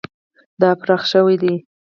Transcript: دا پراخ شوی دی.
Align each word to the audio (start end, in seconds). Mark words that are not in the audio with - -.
دا 0.61 0.69
پراخ 0.81 1.03
شوی 1.11 1.35
دی. 1.41 1.53